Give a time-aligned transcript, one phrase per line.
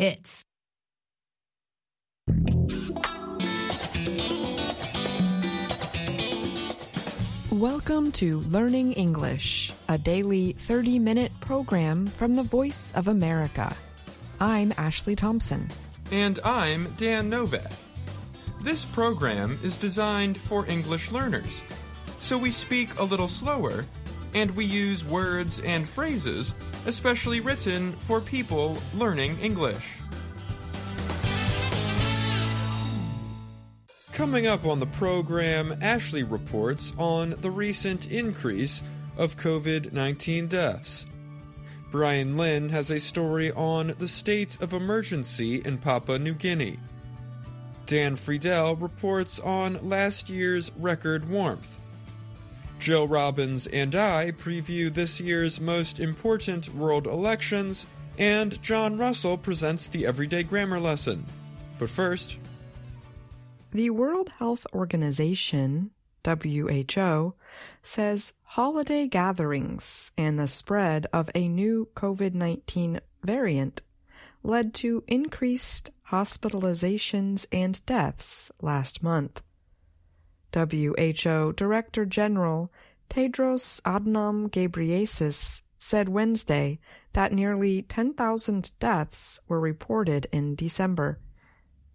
[0.00, 0.46] hits.
[7.52, 13.76] Welcome to Learning English, a daily 30 minute program from the Voice of America.
[14.40, 15.68] I'm Ashley Thompson.
[16.10, 17.70] And I'm Dan Novak.
[18.62, 21.62] This program is designed for English learners,
[22.20, 23.84] so we speak a little slower
[24.32, 26.54] and we use words and phrases
[26.90, 29.96] especially written for people learning English.
[34.12, 38.82] Coming up on the program, Ashley reports on the recent increase
[39.16, 41.06] of COVID 19 deaths.
[41.92, 46.80] Bryan Lynn has a story on the state of emergency in Papua New Guinea.
[47.86, 51.79] Dan Friedell reports on last year's record warmth.
[52.80, 57.84] Jill Robbins and I preview this year's most important world elections,
[58.18, 61.26] and John Russell presents the Everyday Grammar lesson.
[61.78, 62.38] But first,
[63.70, 65.90] the World Health Organization,
[66.24, 67.34] WHO,
[67.82, 73.82] says holiday gatherings and the spread of a new COVID 19 variant
[74.42, 79.42] led to increased hospitalizations and deaths last month.
[80.52, 82.72] WHO Director General
[83.08, 86.78] Tedros Adhanom Ghebreyesus said Wednesday
[87.12, 91.18] that nearly 10,000 deaths were reported in December.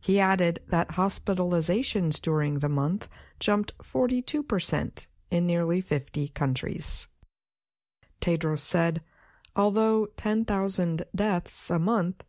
[0.02, 3.08] He added that hospitalizations during the month
[3.40, 7.08] jumped 42% in nearly 50 countries.
[8.22, 9.02] Tedros said,
[9.56, 12.24] although 10,000 deaths a month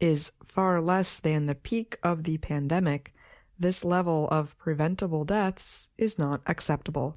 [0.00, 3.14] is far less than the peak of the pandemic,
[3.58, 7.16] this level of preventable deaths is not acceptable.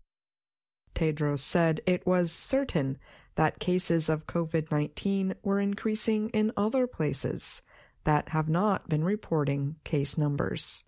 [0.95, 2.98] Tedros said it was certain
[3.36, 7.61] that cases of COVID 19 were increasing in other places
[8.03, 10.83] that have not been reporting case numbers.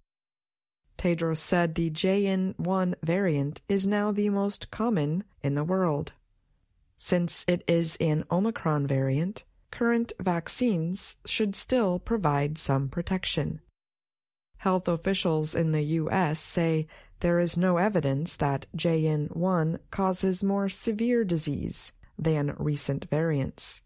[0.98, 6.14] Tedros said the JN1 variant is now the most common in the world.
[6.98, 13.60] Since it is an Omicron variant, current vaccines should still provide some protection.
[14.64, 16.40] Health officials in the U.S.
[16.40, 16.88] say
[17.20, 23.82] there is no evidence that JN1 causes more severe disease than recent variants.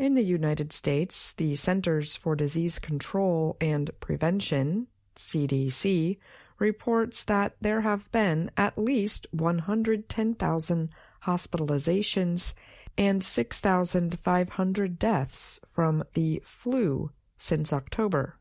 [0.00, 6.18] In the United States, the Centers for Disease Control and Prevention, CDC,
[6.58, 10.90] reports that there have been at least 110,000
[11.24, 12.54] hospitalizations
[12.98, 18.40] and 6,500 deaths from the flu since October.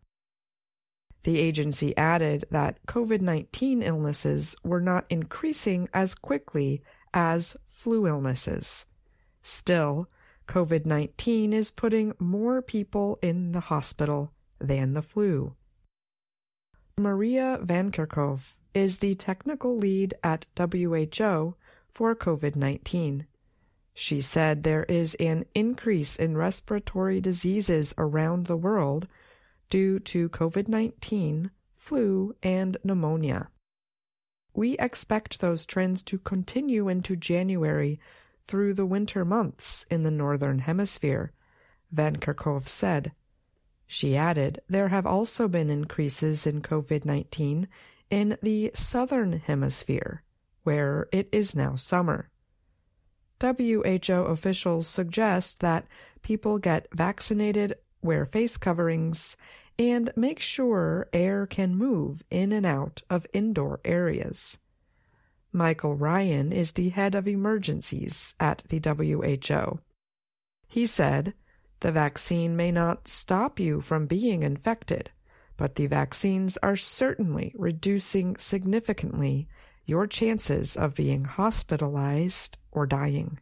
[1.24, 6.82] The agency added that COVID 19 illnesses were not increasing as quickly
[7.14, 8.86] as flu illnesses.
[9.42, 10.10] Still,
[10.48, 15.56] COVID 19 is putting more people in the hospital than the flu.
[16.98, 21.56] Maria Van Kerkhove is the technical lead at WHO
[21.94, 23.28] for COVID 19.
[23.94, 29.08] She said there is an increase in respiratory diseases around the world
[29.72, 33.50] due to COVID 19, flu, and pneumonia.
[34.54, 38.00] We expect those trends to continue into January
[38.44, 41.32] through the winter months in the Northern Hemisphere,
[41.92, 43.14] Van Kerkhove said.
[43.88, 47.68] She added there have also been increases in COVID 19
[48.10, 50.24] in the Southern Hemisphere,
[50.64, 52.30] where it is now summer.
[53.40, 55.88] WHO officials suggest that
[56.22, 59.38] people get vaccinated, wear face coverings,
[59.78, 64.60] and make sure air can move in and out of indoor areas.
[65.54, 69.80] Michael Ryan is the head of emergencies at the WHO.
[70.68, 71.34] He said,
[71.82, 75.12] The vaccine may not stop you from being infected,
[75.58, 79.48] but the vaccines are certainly reducing significantly
[79.86, 83.40] your chances of being hospitalized or dying.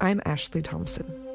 [0.00, 1.33] I'm Ashley Thompson.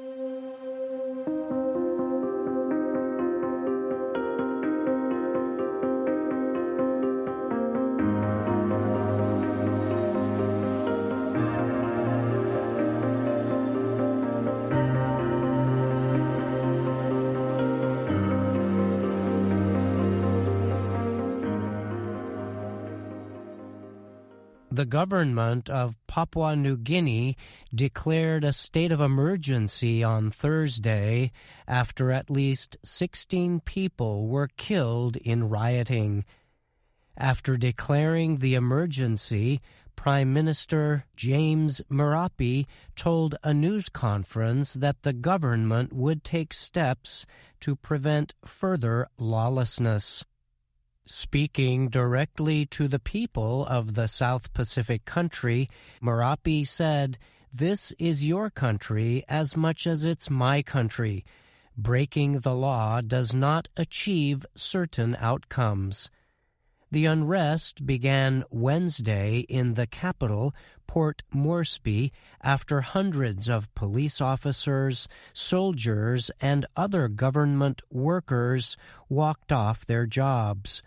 [24.80, 27.36] The government of Papua New Guinea
[27.76, 31.34] declared a state of emergency on Thursday
[31.68, 36.24] after at least 16 people were killed in rioting.
[37.18, 39.60] After declaring the emergency,
[39.98, 42.66] Prime Minister James Marape
[42.96, 47.26] told a news conference that the government would take steps
[47.60, 50.24] to prevent further lawlessness.
[51.12, 55.68] Speaking directly to the people of the South Pacific country,
[56.04, 57.18] Marape said,
[57.52, 61.26] This is your country as much as it's my country.
[61.76, 66.12] Breaking the law does not achieve certain outcomes.
[66.92, 70.54] The unrest began Wednesday in the capital,
[70.86, 72.12] Port Moresby,
[72.44, 78.78] after hundreds of police officers, soldiers, and other government workers
[79.10, 80.84] walked off their jobs.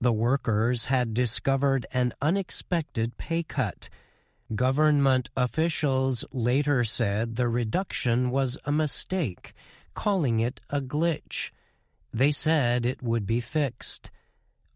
[0.00, 3.88] The workers had discovered an unexpected pay cut.
[4.54, 9.54] Government officials later said the reduction was a mistake,
[9.94, 11.50] calling it a glitch.
[12.12, 14.10] They said it would be fixed.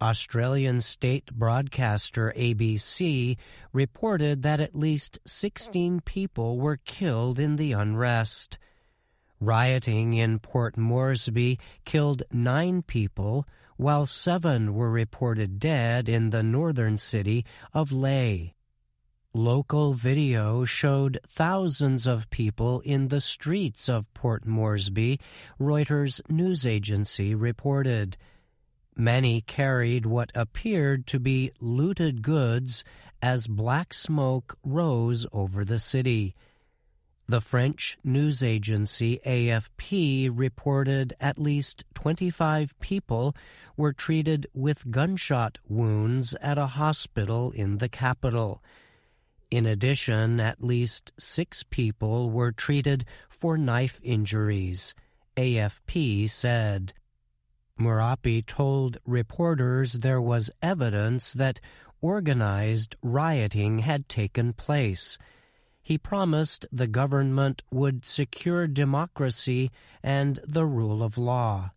[0.03, 3.37] Australian state broadcaster ABC
[3.75, 8.59] reported that at least 16 people were killed in the unrest.
[9.39, 13.47] Rioting in Port Moresby killed nine people,
[13.81, 18.53] while seven were reported dead in the northern city of Lae.
[19.33, 25.19] Local video showed thousands of people in the streets of Port Moresby,
[25.59, 28.19] Reuters news agency reported.
[28.97, 32.85] Many carried what appeared to be looted goods
[33.23, 36.35] as black smoke rose over the city.
[37.31, 43.37] The French news agency AFP reported at least 25 people
[43.77, 48.65] were treated with gunshot wounds at a hospital in the capital.
[49.49, 54.93] In addition, at least six people were treated for knife injuries,
[55.37, 56.95] AFP said.
[57.79, 61.61] Marape told reporters there was evidence that
[62.01, 65.17] organized rioting had taken place.
[65.83, 69.71] He promised the government would secure democracy
[70.03, 71.71] and the rule of law.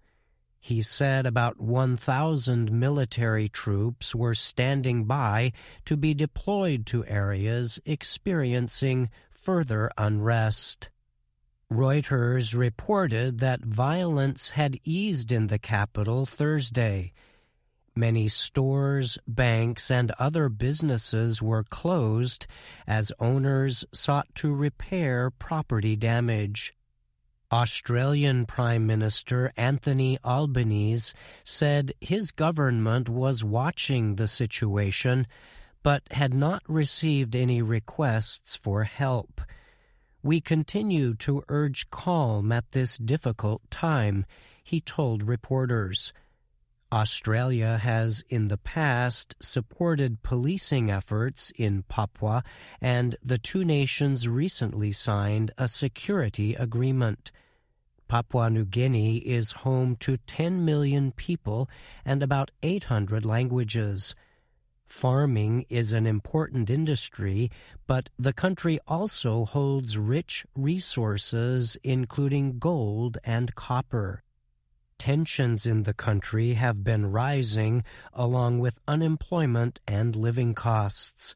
[0.59, 5.51] He said about 1,000 military troops were standing by
[5.83, 10.89] to be deployed to areas experiencing further unrest.
[11.69, 17.11] Reuters reported that violence had eased in the capital Thursday.
[17.95, 22.48] Many stores, banks, and other businesses were closed
[22.88, 26.74] as owners sought to repair property damage.
[27.51, 31.13] Australian Prime Minister Anthony Albanese
[31.44, 35.28] said his government was watching the situation
[35.84, 39.40] but had not received any requests for help.
[40.24, 44.25] We continue to urge calm at this difficult time,
[44.63, 46.13] he told reporters.
[46.94, 52.44] Australia has in the past supported policing efforts in Papua,
[52.80, 57.31] and the two nations recently signed a security agreement.
[58.07, 61.68] Papua New Guinea is home to 10 million people
[62.06, 64.13] and about 800 languages.
[64.86, 67.50] Farming is an important industry,
[67.88, 74.22] but the country also holds rich resources, including gold and copper.
[75.03, 77.83] Tensions in the country have been rising,
[78.13, 81.35] along with unemployment and living costs.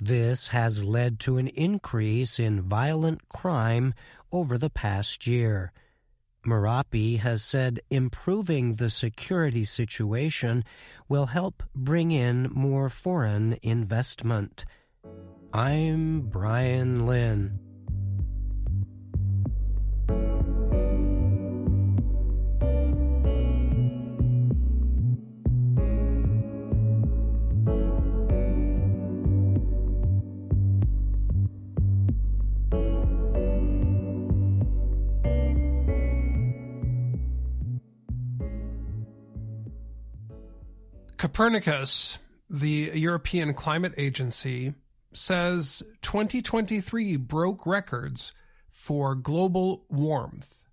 [0.00, 3.94] This has led to an increase in violent crime
[4.32, 5.70] over the past year.
[6.44, 10.64] Marape has said improving the security situation
[11.08, 14.64] will help bring in more foreign investment.
[15.52, 17.67] I'm Bryan Lynn.
[41.38, 42.18] Copernicus,
[42.50, 44.74] the European Climate Agency,
[45.12, 48.32] says 2023 broke records
[48.68, 50.68] for global warmth.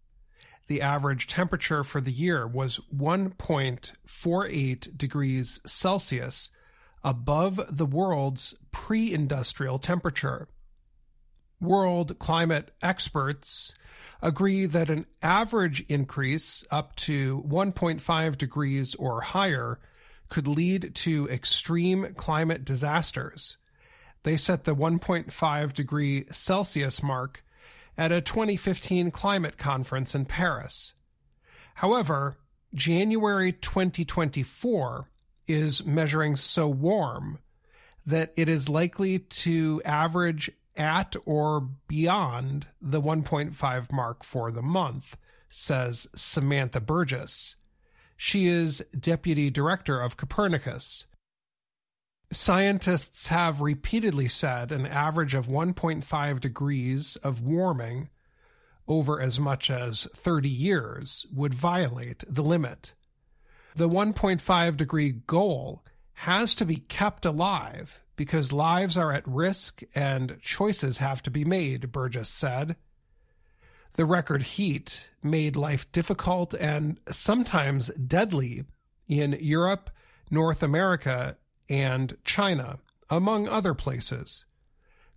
[0.65, 6.49] The average temperature for the year was 1.48 degrees Celsius
[7.03, 10.47] above the world's pre industrial temperature.
[11.61, 13.75] World climate experts
[14.19, 19.79] agree that an average increase up to 1.5 degrees or higher
[20.29, 23.57] could lead to extreme climate disasters.
[24.23, 27.43] They set the 1.5 degree Celsius mark
[27.97, 30.93] at a 2015 climate conference in Paris.
[31.75, 32.37] However,
[32.73, 35.09] January 2024
[35.47, 37.39] is measuring so warm
[38.05, 45.15] that it is likely to average at or beyond the 1.5 mark for the month,
[45.49, 47.55] says Samantha Burgess.
[48.17, 51.07] She is deputy director of Copernicus.
[52.31, 58.09] Scientists have repeatedly said an average of 1.5 degrees of warming
[58.87, 62.93] over as much as 30 years would violate the limit.
[63.75, 65.83] The 1.5 degree goal
[66.19, 71.43] has to be kept alive because lives are at risk and choices have to be
[71.43, 72.77] made, Burgess said.
[73.95, 78.65] The record heat made life difficult and sometimes deadly
[79.07, 79.89] in Europe,
[80.29, 81.37] North America,
[81.69, 84.43] and China, among other places.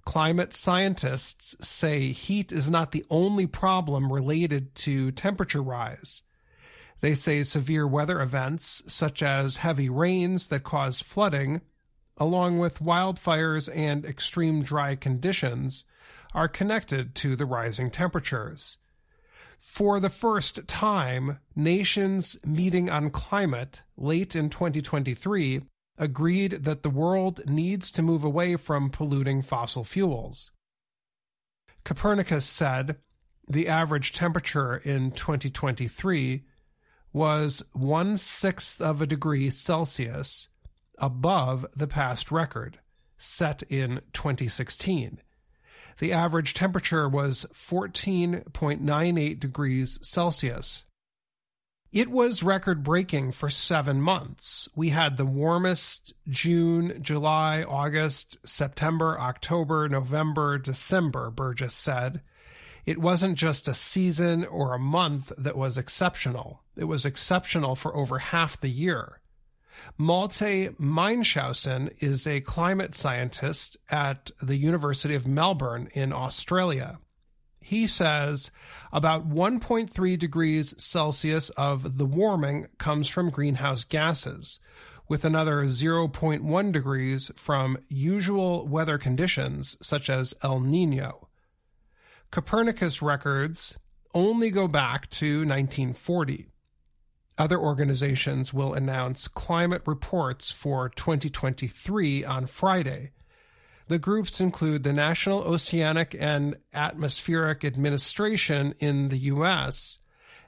[0.05, 6.23] Climate scientists say heat is not the only problem related to temperature rise.
[7.01, 11.63] They say severe weather events, such as heavy rains that cause flooding,
[12.17, 15.85] along with wildfires and extreme dry conditions,
[16.35, 18.79] are connected to the rising temperatures.
[19.59, 25.63] For the first time, nations meeting on climate late in 2023
[25.99, 30.53] agreed that the world needs to move away from polluting fossil fuels.
[31.85, 32.99] Copernicus said
[33.49, 36.45] the average temperature in 2023
[37.13, 40.49] was one sixth of a degree Celsius
[40.99, 42.79] above the past record,
[43.17, 45.21] set in 2016.
[45.99, 50.85] The average temperature was 14.98 degrees Celsius.
[51.91, 54.69] It was record breaking for seven months.
[54.77, 62.21] We had the warmest June, July, August, September, October, November, December, Burgess said.
[62.85, 66.63] It wasn't just a season or a month that was exceptional.
[66.77, 69.21] It was exceptional for over half the year.
[69.97, 76.99] Malte Meinshausen is a climate scientist at the University of Melbourne in Australia.
[77.61, 78.51] He says
[78.93, 84.61] about 1.3 degrees Celsius of the warming comes from greenhouse gases,
[85.09, 91.29] with another 0.1 degrees from usual weather conditions such as El Nino.
[92.31, 93.77] Copernicus records
[94.15, 96.47] only go back to 1940.
[97.39, 103.13] Other organizations will announce climate reports for 2023 on Friday,
[103.87, 110.01] the groups include the National Oceanic and Atmospheric Administration in the U.S.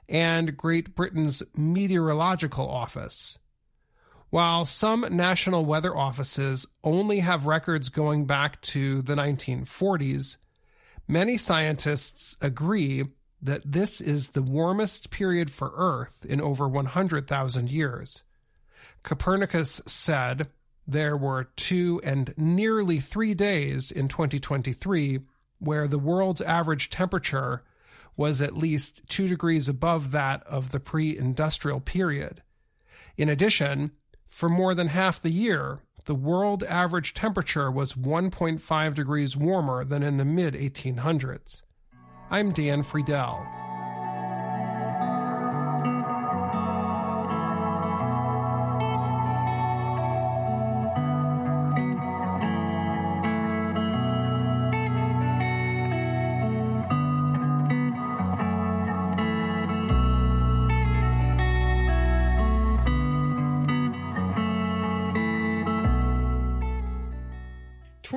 [0.07, 3.39] and Great Britain's Meteorological Office.
[4.29, 10.37] While some national weather offices only have records going back to the 1940s,
[11.07, 13.05] many scientists agree
[13.41, 18.23] that this is the warmest period for Earth in over 100,000 years.
[19.03, 20.47] Copernicus said,
[20.87, 25.19] there were two and nearly three days in 2023
[25.59, 27.63] where the world's average temperature
[28.17, 32.41] was at least two degrees above that of the pre industrial period.
[33.15, 33.91] In addition,
[34.27, 40.03] for more than half the year, the world average temperature was 1.5 degrees warmer than
[40.03, 41.61] in the mid 1800s.
[42.33, 43.45] I'm Dan Friedell.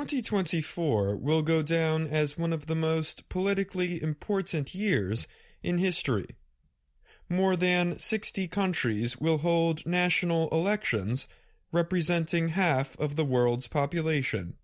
[0.04, 5.26] 2024 will go down as one of the most politically important years
[5.62, 6.26] in history.
[7.30, 11.26] More than 60 countries will hold national elections
[11.72, 14.56] representing half of the world's population.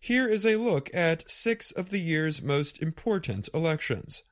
[0.00, 4.22] Here is a look at six of the year's most important elections.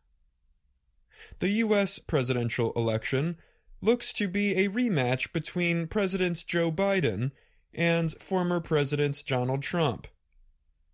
[1.40, 1.99] The U.S.
[1.99, 3.37] presidential election
[3.83, 7.33] looks to be a rematch between President Joe Biden
[7.76, 10.09] and former President Donald Trump.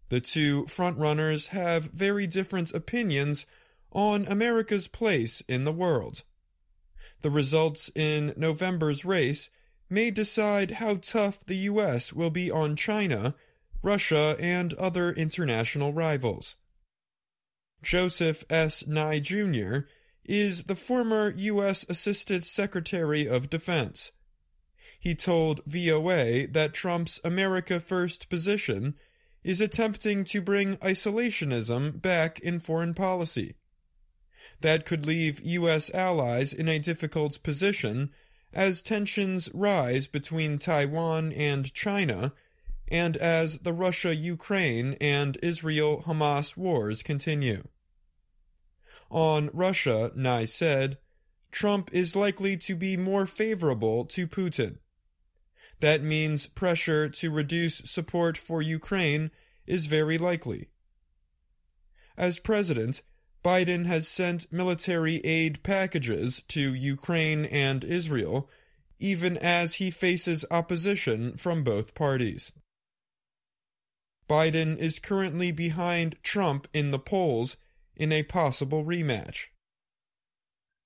[0.09, 3.47] The two frontrunners have very different opinions
[3.93, 6.25] on America's place in the world.
[7.23, 9.49] The results in November's race
[9.89, 12.13] may decide how tough the U.S.
[12.13, 13.35] will be on China,
[13.83, 16.57] Russia, and other international rivals.
[17.83, 18.87] Joseph S.
[18.87, 19.81] Nye Jr.
[20.25, 21.87] is the former U.S.
[21.89, 24.13] Assistant Secretary of Defense
[25.03, 28.95] he told VOA that Trump's America First position
[29.43, 33.57] is attempting to bring isolationism back in foreign policy.
[34.61, 35.93] That could leave U.S.
[35.93, 38.11] allies in a difficult position
[38.53, 42.33] as tensions rise between Taiwan and China
[42.87, 47.65] and as the Russia Ukraine and Israel Hamas wars continue.
[49.11, 50.99] On Russia, Nye said,
[51.51, 54.79] Trump is likely to be more favorable to Putin.
[55.83, 59.33] That means pressure to reduce support for Ukraine
[59.67, 60.69] is very likely.
[62.17, 63.03] As president,
[63.45, 68.49] Biden has sent military aid packages to Ukraine and Israel,
[69.01, 72.53] even as he faces opposition from both parties.
[74.29, 77.57] Biden is currently behind Trump in the polls
[77.97, 79.47] in a possible rematch.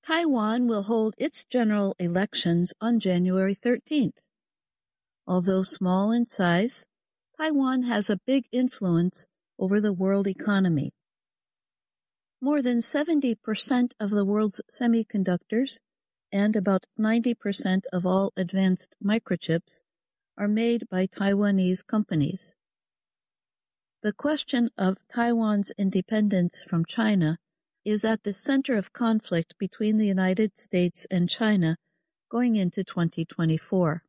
[0.02, 4.14] Taiwan will hold its general elections on January 13th.
[5.26, 6.86] Although small in size,
[7.36, 9.26] Taiwan has a big influence
[9.58, 10.92] over the world economy.
[12.40, 15.80] More than 70% of the world's semiconductors
[16.32, 19.80] and about 90% of all advanced microchips
[20.38, 22.54] are made by Taiwanese companies.
[24.02, 27.38] The question of Taiwan's independence from China
[27.84, 31.76] is at the center of conflict between the United States and China
[32.30, 34.05] going into 2024.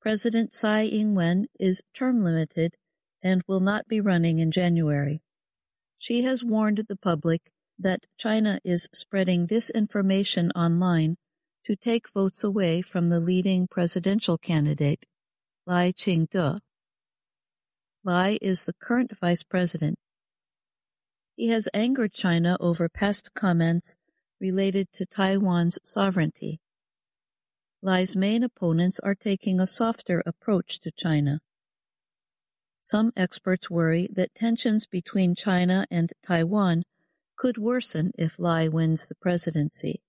[0.00, 2.74] President Tsai Ing-wen is term limited
[3.22, 5.20] and will not be running in January.
[5.98, 11.16] She has warned the public that China is spreading disinformation online
[11.64, 15.04] to take votes away from the leading presidential candidate,
[15.66, 16.58] Lai Ching-te.
[18.04, 19.98] Lai is the current vice president.
[21.34, 23.96] He has angered China over past comments
[24.40, 26.60] related to Taiwan's sovereignty.
[27.86, 31.38] Lai's main opponents are taking a softer approach to China.
[32.82, 36.82] Some experts worry that tensions between China and Taiwan
[37.36, 40.02] could worsen if Lai wins the presidency.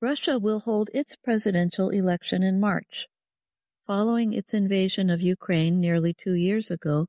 [0.00, 3.06] Russia will hold its presidential election in March.
[3.86, 7.06] Following its invasion of Ukraine nearly two years ago,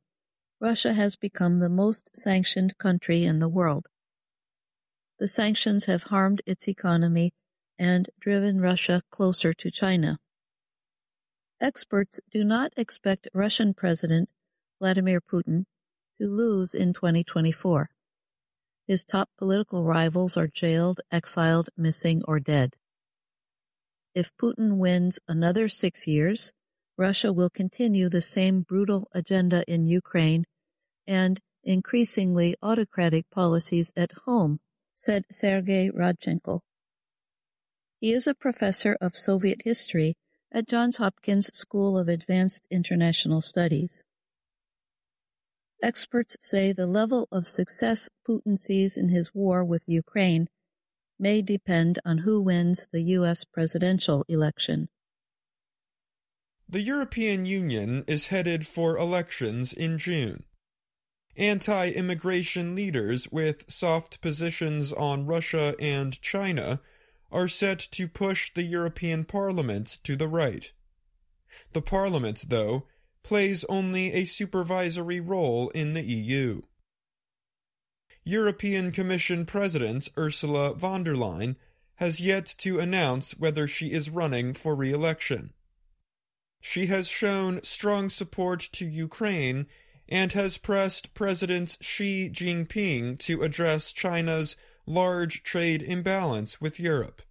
[0.60, 3.88] Russia has become the most sanctioned country in the world.
[5.18, 7.32] The sanctions have harmed its economy
[7.78, 10.20] and driven Russia closer to China.
[11.62, 14.30] Experts do not expect Russian President
[14.80, 15.66] Vladimir Putin
[16.18, 17.90] to lose in 2024.
[18.88, 22.76] His top political rivals are jailed, exiled, missing, or dead.
[24.14, 26.54] If Putin wins another six years,
[26.98, 30.46] Russia will continue the same brutal agenda in Ukraine
[31.08, 34.60] and increasingly autocratic policies at home,
[34.94, 36.62] said Sergei Radchenko.
[38.00, 40.16] He is a professor of Soviet history
[40.52, 44.04] at Johns Hopkins School of Advanced International Studies.
[45.82, 50.48] Experts say the level of success Putin sees in his war with Ukraine
[51.20, 53.44] may depend on who wins the U.S.
[53.44, 54.90] presidential election.
[56.68, 60.44] The European Union is headed for elections in June.
[61.38, 66.82] Anti immigration leaders with soft positions on Russia and China
[67.36, 70.72] are set to push the European Parliament to the right.
[71.74, 72.88] The Parliament, though,
[73.24, 76.62] plays only a supervisory role in the EU.
[78.24, 81.58] European Commission President Ursula von der Leyen
[81.96, 85.54] has yet to announce whether she is running for re election.
[86.62, 89.68] She has shown strong support to Ukraine
[90.10, 97.22] and has pressed President Xi Jinping to address China's large trade imbalance with Europe.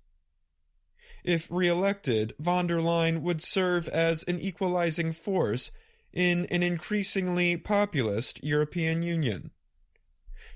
[1.25, 5.71] If reelected, von der Leyen would serve as an equalizing force
[6.13, 9.51] in an increasingly populist European Union.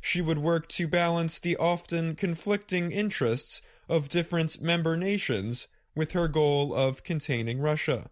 [0.02, 6.28] She would work to balance the often conflicting interests of different member nations with her
[6.28, 8.10] goal of containing Russia.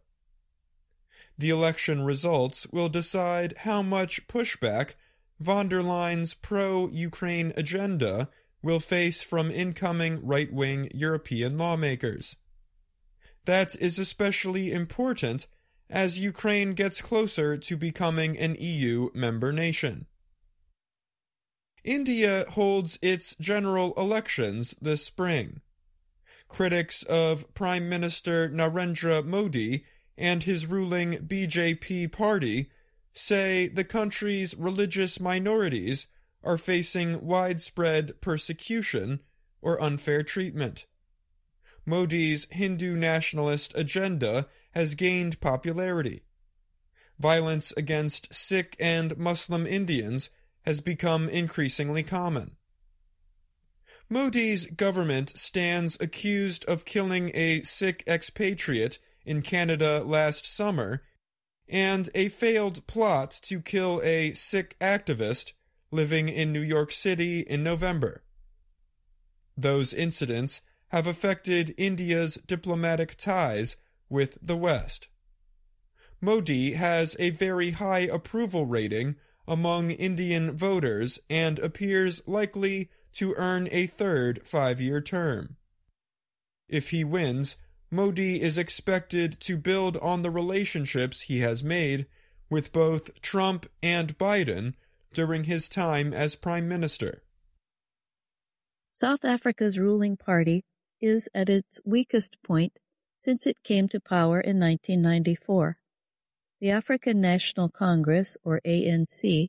[1.39, 4.95] The election results will decide how much pushback
[5.39, 8.31] von der Leyen's pro Ukraine agenda
[8.63, 12.35] will face from incoming right wing European lawmakers.
[13.47, 15.47] That is especially important
[15.89, 20.07] as Ukraine gets closer to becoming an EU member nation.
[21.85, 25.61] India holds its general elections this spring.
[26.49, 29.85] Critics of Prime Minister Narendra Modi
[30.19, 32.69] and his ruling BJP party
[33.15, 36.09] say the country's religious minorities
[36.43, 39.21] are facing widespread persecution
[39.63, 40.87] or unfair treatment.
[41.87, 46.23] Modi's Hindu nationalist agenda has gained popularity.
[47.19, 50.29] Violence against Sikh and Muslim Indians
[50.63, 52.57] has become increasingly common.
[54.11, 61.03] Modi's government stands accused of killing a Sikh expatriate in Canada last summer,
[61.69, 65.53] and a failed plot to kill a Sikh activist
[65.91, 68.23] living in New York City in November.
[69.57, 73.77] Those incidents have affected India's diplomatic ties
[74.09, 75.09] with the West.
[76.21, 83.69] Modi has a very high approval rating among Indian voters and appears likely to earn
[83.71, 85.57] a third five year term.
[86.69, 87.57] If he wins,
[87.91, 92.07] Modi is expected to build on the relationships he has made
[92.51, 94.75] with both Trump and Biden
[95.13, 97.23] during his time as Prime Minister.
[98.93, 100.65] South Africa's ruling party
[101.01, 102.79] is at its weakest point
[103.19, 105.79] since it came to power in 1994.
[106.61, 109.49] The African National Congress, or ANC,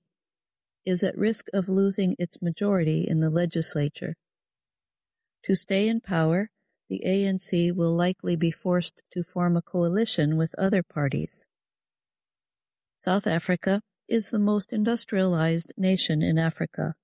[0.85, 4.15] is at risk of losing its majority in the legislature.
[5.43, 6.49] To stay in power,
[6.89, 11.45] the ANC will likely be forced to form a coalition with other parties.
[12.97, 16.95] South Africa is the most industrialized nation in Africa,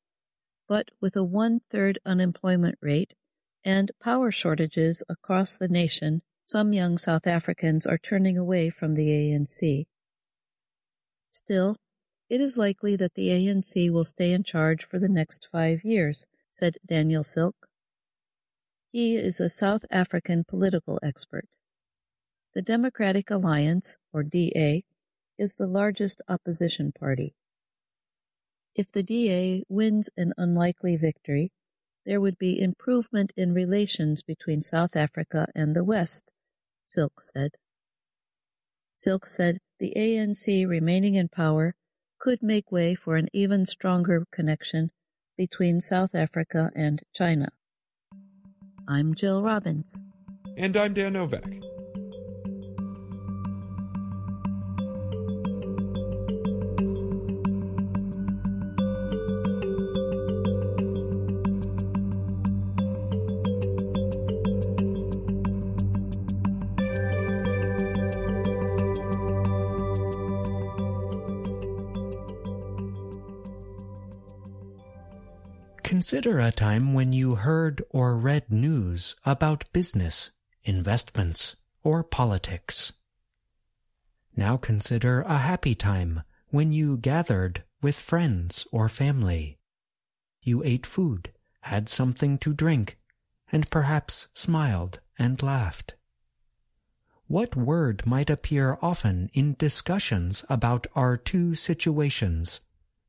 [0.67, 3.13] but with a one third unemployment rate
[3.63, 9.07] and power shortages across the nation, some young South Africans are turning away from the
[9.07, 9.85] ANC.
[11.31, 11.77] Still,
[12.29, 16.25] it is likely that the ANC will stay in charge for the next five years,
[16.49, 17.67] said Daniel Silk.
[18.91, 21.47] He is a South African political expert.
[22.53, 24.83] The Democratic Alliance, or DA,
[25.37, 27.33] is the largest opposition party.
[28.75, 31.51] If the DA wins an unlikely victory,
[32.05, 36.31] there would be improvement in relations between South Africa and the West,
[36.85, 37.51] Silk said.
[38.95, 41.75] Silk said the ANC remaining in power
[42.19, 44.91] could make way for an even stronger connection
[45.37, 47.49] between South Africa and China.
[48.87, 50.01] I'm Jill Robbins.
[50.57, 51.43] And I'm Dan Novak.
[76.13, 80.29] Consider a time when you heard or read news about business,
[80.63, 82.93] investments, or politics.
[84.35, 86.21] Now consider a happy time
[86.51, 89.57] when you gathered with friends or family.
[90.43, 92.99] You ate food, had something to drink,
[93.51, 95.95] and perhaps smiled and laughed.
[97.25, 102.59] What word might appear often in discussions about our two situations,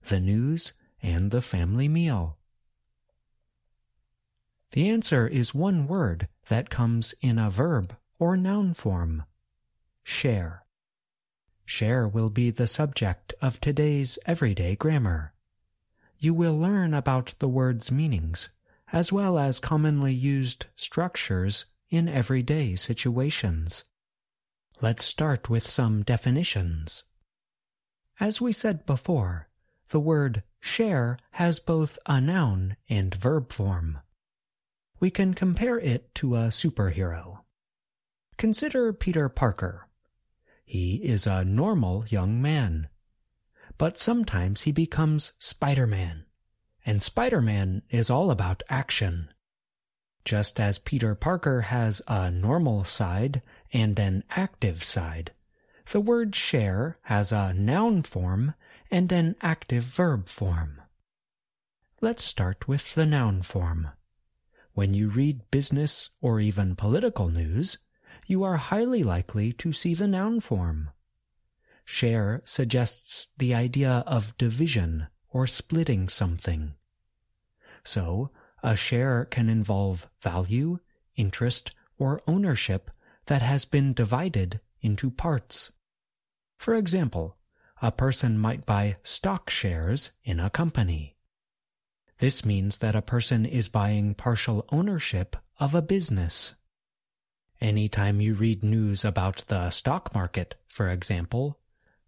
[0.07, 2.39] the news and the family meal?
[4.75, 9.23] The answer is one word that comes in a verb or noun form.
[10.03, 10.65] Share.
[11.65, 15.33] Share will be the subject of today's everyday grammar.
[16.19, 18.49] You will learn about the word's meanings,
[18.93, 23.85] as well as commonly used structures in everyday situations.
[24.81, 27.05] Let's start with some definitions.
[28.19, 29.47] As we said before,
[29.91, 34.01] the word share has both a noun and verb form
[35.05, 37.41] we can compare it to a superhero.
[38.39, 39.87] Consider Peter Parker.
[40.65, 42.89] He is a normal young man.
[43.77, 46.25] But sometimes he becomes Spider-Man.
[46.87, 49.29] And Spider-Man is all about action.
[50.25, 53.43] Just as Peter Parker has a normal side
[53.75, 55.33] and an active side,
[55.93, 58.55] the word share has a noun form
[58.91, 60.81] and an active verb form.
[62.01, 63.91] Let's start with the noun form.
[64.75, 67.79] When you read business or even political news,
[68.27, 70.91] you are highly likely to see the noun form.
[71.85, 76.75] Share suggests the idea of division or splitting something.
[77.85, 78.31] So,
[78.65, 80.81] a share can involve value,
[81.15, 82.91] interest, or ownership
[83.27, 85.73] that has been divided into parts.
[86.59, 87.37] For example,
[87.81, 91.14] a person might buy stock shares in a company.
[92.25, 96.55] This means that a person is buying partial ownership of a business.
[97.61, 101.59] Anytime you read news about the stock market, for example,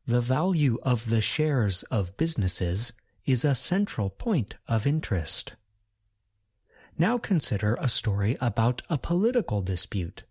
[0.06, 2.94] the value of the shares of businesses
[3.26, 5.54] is a central point of interest.
[6.96, 10.22] Now consider a story about a political dispute.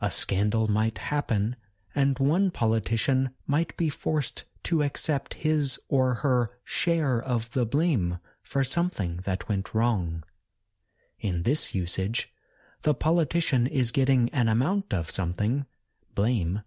[0.00, 1.56] A scandal might happen,
[1.94, 8.18] and one politician might be forced to accept his or her share of the blame
[8.52, 10.22] for something that went wrong.
[11.18, 12.30] In this usage,
[12.82, 15.64] the politician is getting an amount of something,
[16.14, 16.60] blame,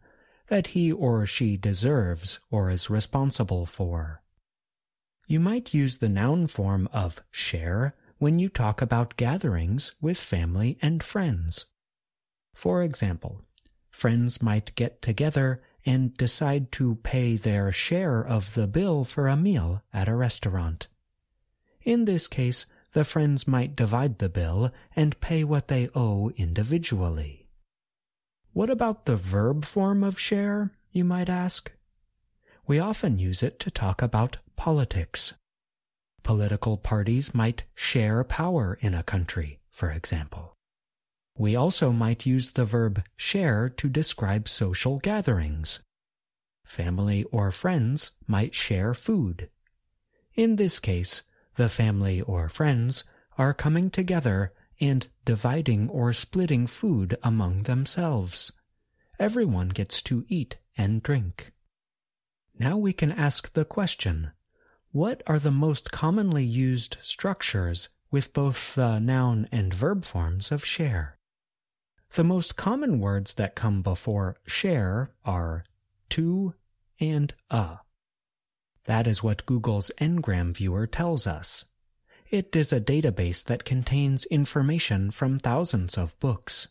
[0.48, 4.24] that he or she deserves or is responsible for.
[5.28, 10.80] You might use the noun form of share when you talk about gatherings with family
[10.82, 11.68] and friends.
[12.56, 13.42] For example,
[13.92, 19.38] friends might get together and decide to pay their share of the bill for a
[19.38, 20.88] meal at a restaurant.
[21.86, 27.48] In this case, the friends might divide the bill and pay what they owe individually.
[28.54, 31.72] What about the verb form of share, you might ask?
[32.66, 35.34] We often use it to talk about politics.
[36.24, 40.56] Political parties might share power in a country, for example.
[41.38, 45.82] We also might use the verb share to describe social gatherings.
[46.64, 49.50] Family or friends might share food.
[50.34, 51.22] In this case,
[51.56, 53.04] the family or friends
[53.38, 58.52] are coming together and dividing or splitting food among themselves.
[59.20, 61.54] Everyone gets to eat and drink.
[62.58, 64.32] Now we can ask the question,
[64.92, 70.64] what are the most commonly used structures with both the noun and verb forms of
[70.64, 71.18] share?
[72.14, 75.66] The most common words that come before share are
[76.12, 76.54] to
[77.00, 77.85] and a.
[78.86, 81.66] That is what Google's Ngram Viewer tells us.
[82.30, 86.70] It is a database that contains information from thousands of books.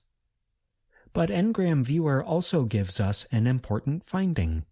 [1.12, 4.64] But Ngram Viewer also gives us an important finding.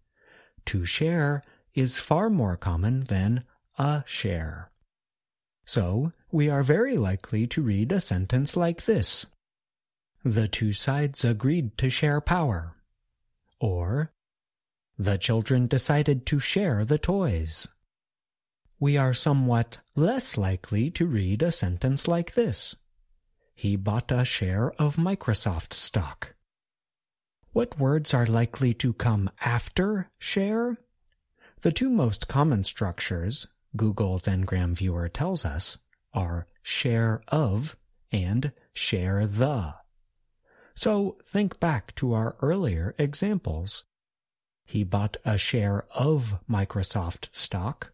[0.66, 1.42] To share
[1.74, 3.44] is far more common than
[3.78, 4.70] a share.
[5.64, 9.26] So, we are very likely to read a sentence like this.
[10.24, 12.76] The two sides agreed to share power.
[13.60, 14.12] Or,
[15.04, 17.68] the children decided to share the toys.
[18.78, 22.74] We are somewhat less likely to read a sentence like this.
[23.54, 26.34] He bought a share of Microsoft stock.
[27.52, 30.78] What words are likely to come after share?
[31.60, 35.78] The two most common structures, Google's Ngram Viewer tells us,
[36.12, 37.76] are share of
[38.10, 39.74] and share the.
[40.74, 43.84] So think back to our earlier examples.
[44.64, 47.92] He bought a share of Microsoft stock.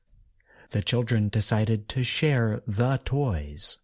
[0.71, 3.79] The children decided to share the toys.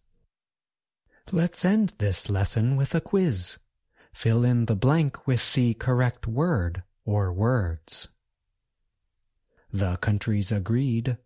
[1.31, 3.57] Let's end this lesson with a quiz.
[4.13, 8.09] Fill in the blank with the correct word or words.
[9.73, 11.17] The countries agreed,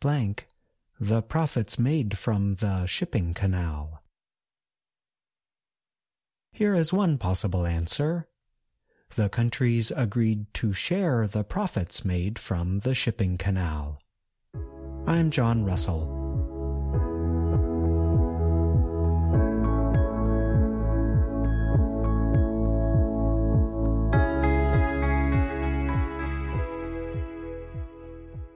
[0.00, 0.48] blank,
[0.98, 4.02] the profits made from the shipping canal.
[6.52, 8.28] Here is one possible answer.
[9.14, 14.00] The countries agreed to share the profits made from the shipping canal.
[15.06, 16.08] I'm John Russell.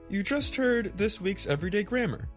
[0.09, 2.29] You just heard this week's Everyday Grammar.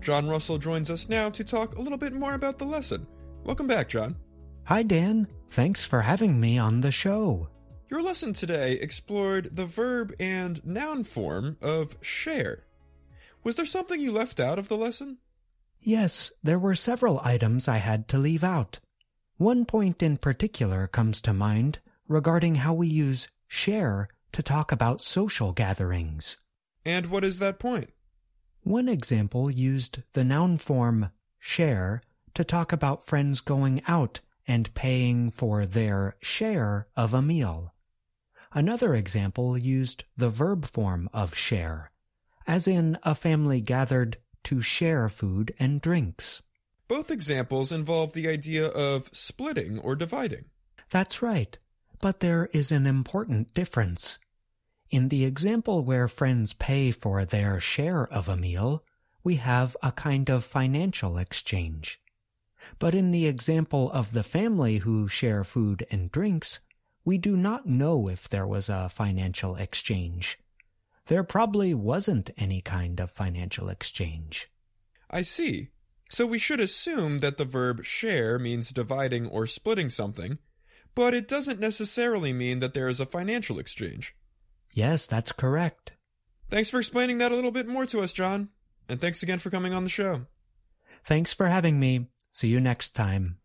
[0.00, 3.06] John Russell joins us now to talk a little bit more about the lesson.
[3.44, 4.16] Welcome back, John.
[4.64, 5.28] Hi, Dan.
[5.50, 7.48] Thanks for having me on the show.
[7.90, 12.64] Your lesson today explored the verb and noun form of share.
[13.42, 15.16] Was there something you left out of the lesson?
[15.80, 18.78] Yes, there were several items I had to leave out.
[19.38, 25.00] One point in particular comes to mind regarding how we use share to talk about
[25.00, 26.36] social gatherings.
[26.84, 27.90] And what is that point?
[28.64, 32.02] One example used the noun form share
[32.34, 37.72] to talk about friends going out and paying for their share of a meal.
[38.52, 41.90] Another example used the verb form of share,
[42.46, 46.42] as in a family gathered to share food and drinks.
[46.88, 50.46] Both examples involve the idea of splitting or dividing.
[50.90, 51.58] That's right,
[52.00, 54.18] but there is an important difference.
[54.90, 58.82] In the example where friends pay for their share of a meal,
[59.22, 62.00] we have a kind of financial exchange.
[62.78, 66.60] But in the example of the family who share food and drinks,
[67.08, 70.38] we do not know if there was a financial exchange.
[71.06, 74.50] There probably wasn't any kind of financial exchange.
[75.10, 75.70] I see.
[76.10, 80.36] So we should assume that the verb share means dividing or splitting something,
[80.94, 84.14] but it doesn't necessarily mean that there is a financial exchange.
[84.74, 85.92] Yes, that's correct.
[86.50, 88.50] Thanks for explaining that a little bit more to us, John.
[88.86, 90.26] And thanks again for coming on the show.
[91.06, 92.10] Thanks for having me.
[92.32, 93.38] See you next time.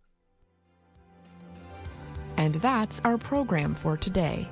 [2.37, 4.49] And that's our program for today.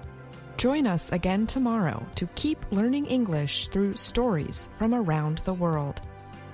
[0.58, 6.02] Join us again tomorrow to keep learning English through stories from around the world.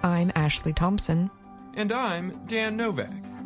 [0.03, 1.29] I'm Ashley Thompson.
[1.75, 3.36] And I'm Dan Novak.